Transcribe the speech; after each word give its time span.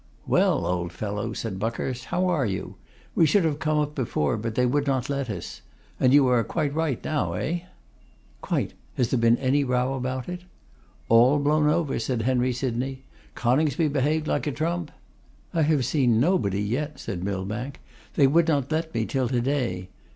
'Well, 0.25 0.65
old 0.65 0.91
fellow,' 0.91 1.33
said 1.33 1.59
Buckhurst, 1.59 2.05
'how 2.05 2.25
are 2.25 2.47
you? 2.47 2.73
We 3.13 3.27
should 3.27 3.45
have 3.45 3.59
come 3.59 3.77
up 3.77 3.93
before, 3.93 4.35
but 4.35 4.55
they 4.55 4.65
would 4.65 4.87
not 4.87 5.11
let 5.11 5.29
us. 5.29 5.61
And 5.99 6.11
you 6.11 6.25
are 6.29 6.43
quite 6.43 6.73
right 6.73 7.03
now, 7.05 7.33
eh?' 7.33 7.65
'Quite. 8.41 8.73
Has 8.95 9.11
there 9.11 9.19
been 9.19 9.37
any 9.37 9.63
row 9.63 9.93
about 9.93 10.27
it?' 10.27 10.41
'All 11.07 11.37
blown 11.37 11.67
over,' 11.69 11.99
said 11.99 12.23
Henry 12.23 12.51
Sydney; 12.51 13.03
'Cy 13.39 13.67
behaved 13.89 14.25
like 14.25 14.47
a 14.47 14.51
trump.' 14.51 14.89
'I 15.53 15.61
have 15.61 15.85
seen 15.85 16.19
nobody 16.19 16.63
yet,' 16.63 16.99
said 16.99 17.23
Millbank; 17.23 17.79
'they 18.15 18.25
would 18.25 18.47
not 18.47 18.71
let 18.71 18.91
me 18.95 19.05
till 19.05 19.27
to 19.29 19.39
day. 19.39 19.89